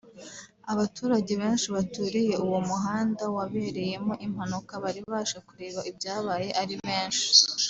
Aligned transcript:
Abaturage 0.73 1.31
benshi 1.41 1.67
baturiye 1.75 2.33
uwo 2.45 2.59
muhanda 2.69 3.23
wabereyemo 3.35 4.13
impanuka 4.25 4.73
bari 4.83 5.01
baje 5.11 5.37
kureba 5.47 5.79
ibyabaye 5.89 6.49
ari 6.63 6.75
benshi 6.85 7.25